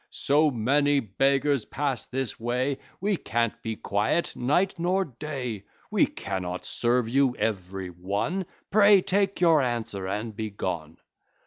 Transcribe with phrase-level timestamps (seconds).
[0.09, 6.65] So many beggars pass this way, We can't be quiet, night nor day; We cannot
[6.65, 10.97] serve you every one; Pray take your answer, and be gone."